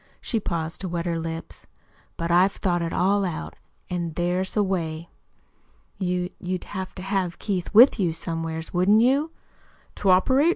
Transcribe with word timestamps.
She 0.19 0.39
paused 0.39 0.81
to 0.81 0.89
wet 0.89 1.05
her 1.05 1.19
lips. 1.19 1.67
"But 2.17 2.31
I've 2.31 2.53
thought 2.53 2.81
it 2.81 2.91
all 2.91 3.23
out, 3.23 3.55
an' 3.87 4.13
there's 4.13 4.57
a 4.57 4.63
way." 4.63 5.09
"You 5.99 6.31
you'd 6.39 6.63
have 6.63 6.95
to 6.95 7.03
have 7.03 7.37
Keith 7.37 7.71
with 7.71 7.99
you, 7.99 8.11
somewheres, 8.11 8.73
wouldn't 8.73 9.01
you?" 9.03 9.29
"To 9.97 10.09
operate? 10.09 10.49